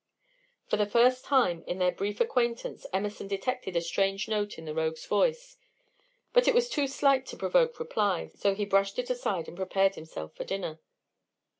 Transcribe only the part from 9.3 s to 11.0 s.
and prepared himself for dinner.